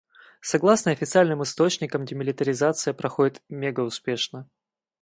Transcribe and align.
Согласно 0.41 0.89
официальным 0.93 1.43
источникам 1.43 2.05
демилитаризация 2.05 2.91
проходит 2.95 3.43
мегауспешно. 3.49 4.49